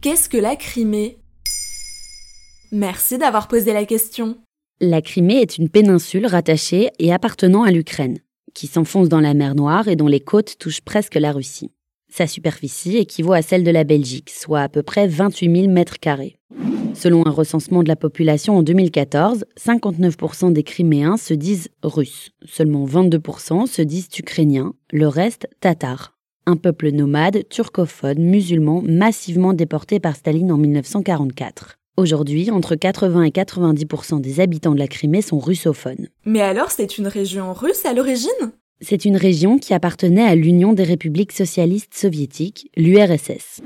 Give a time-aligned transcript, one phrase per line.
[0.00, 1.18] Qu'est-ce que la Crimée?
[2.70, 4.38] Merci d'avoir posé la question.
[4.80, 8.18] La Crimée est une péninsule rattachée et appartenant à l'Ukraine,
[8.54, 11.72] qui s'enfonce dans la mer Noire et dont les côtes touchent presque la Russie.
[12.08, 15.98] Sa superficie équivaut à celle de la Belgique, soit à peu près 28 000 mètres
[15.98, 16.38] carrés.
[16.94, 22.86] Selon un recensement de la population en 2014, 59% des Criméens se disent russes, seulement
[22.86, 26.17] 22% se disent ukrainiens, le reste tatars
[26.48, 31.76] un peuple nomade, turcophone, musulman, massivement déporté par Staline en 1944.
[31.98, 36.08] Aujourd'hui, entre 80 et 90% des habitants de la Crimée sont russophones.
[36.24, 38.52] Mais alors, c'est une région russe à l'origine?
[38.80, 43.60] C'est une région qui appartenait à l'Union des républiques socialistes soviétiques, l'URSS.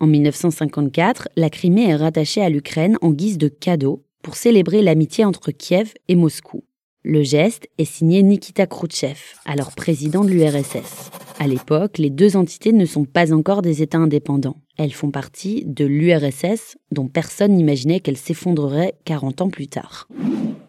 [0.00, 5.26] En 1954, la Crimée est rattachée à l'Ukraine en guise de cadeau pour célébrer l'amitié
[5.26, 6.64] entre Kiev et Moscou.
[7.02, 11.10] Le geste est signé Nikita Khrouchtchev, alors président de l'URSS.
[11.38, 14.56] À l'époque, les deux entités ne sont pas encore des États indépendants.
[14.78, 20.08] Elles font partie de l'URSS, dont personne n'imaginait qu'elle s'effondrerait 40 ans plus tard.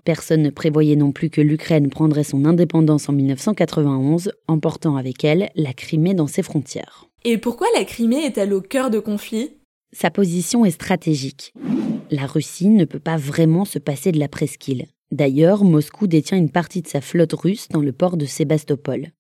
[0.04, 5.50] Personne ne prévoyait non plus que l'Ukraine prendrait son indépendance en 1991, emportant avec elle
[5.56, 7.06] la Crimée dans ses frontières.
[7.24, 9.52] Et pourquoi la Crimée est-elle au cœur de conflits?
[9.94, 11.54] Sa position est stratégique.
[12.12, 14.86] La Russie ne peut pas vraiment se passer de la presqu'île.
[15.12, 19.12] D'ailleurs, Moscou détient une partie de sa flotte russe dans le port de Sébastopol,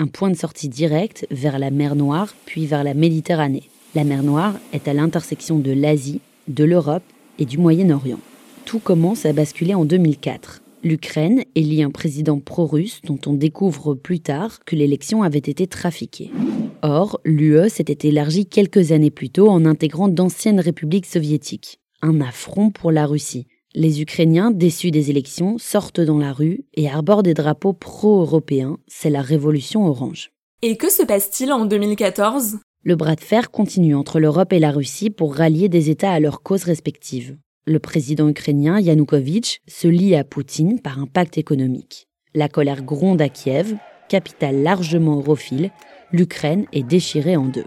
[0.00, 3.68] un point de sortie direct vers la mer Noire puis vers la Méditerranée.
[3.94, 7.04] La mer Noire est à l'intersection de l'Asie, de l'Europe
[7.38, 8.18] et du Moyen-Orient.
[8.64, 10.62] Tout commence à basculer en 2004.
[10.82, 16.30] L'Ukraine élit un président pro-russe dont on découvre plus tard que l'élection avait été trafiquée.
[16.82, 21.80] Or, l'UE s'était élargie quelques années plus tôt en intégrant d'anciennes républiques soviétiques.
[22.02, 26.88] Un affront pour la Russie, les Ukrainiens, déçus des élections, sortent dans la rue et
[26.88, 28.78] arborent des drapeaux pro-européens.
[28.86, 30.30] C'est la révolution orange.
[30.62, 34.70] Et que se passe-t-il en 2014 Le bras de fer continue entre l'Europe et la
[34.70, 37.36] Russie pour rallier des États à leurs causes respectives.
[37.66, 42.06] Le président ukrainien Yanukovych se lie à Poutine par un pacte économique.
[42.34, 43.74] La colère gronde à Kiev,
[44.08, 45.70] capitale largement europhile,
[46.12, 47.64] l'Ukraine est déchirée en deux.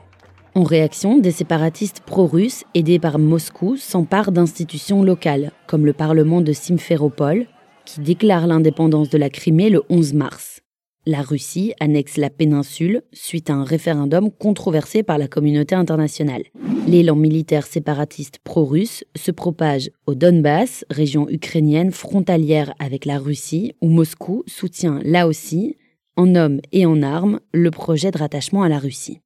[0.58, 6.52] En réaction, des séparatistes pro-russes aidés par Moscou s'emparent d'institutions locales, comme le Parlement de
[6.52, 7.46] Simferopol,
[7.86, 10.62] qui déclare l'indépendance de la Crimée le 11 mars.
[11.06, 16.46] La Russie annexe la péninsule suite à un référendum controversé par la communauté internationale.
[16.88, 23.90] L'élan militaire séparatiste pro-russe se propage au Donbass, région ukrainienne frontalière avec la Russie, où
[23.90, 25.76] Moscou soutient là aussi,
[26.16, 29.22] en hommes et en armes, le projet de rattachement à la Russie.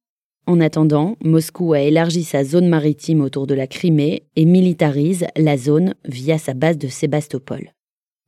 [0.46, 5.56] En attendant, Moscou a élargi sa zone maritime autour de la Crimée et militarise la
[5.56, 7.72] zone via sa base de Sébastopol.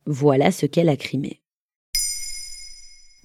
[0.05, 1.41] Voilà ce qu'est la Crimée.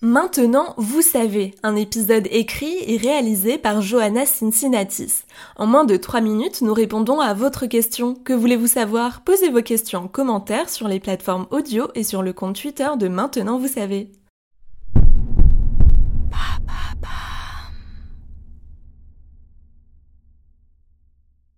[0.02, 5.24] Maintenant, vous savez, un épisode écrit et réalisé par Johanna Cincinnatis.
[5.56, 8.14] En moins de 3 minutes, nous répondons à votre question.
[8.14, 9.22] Que voulez-vous savoir?
[9.24, 13.08] Posez vos questions en commentaire sur les plateformes audio et sur le compte Twitter de
[13.08, 14.10] Maintenant, vous savez.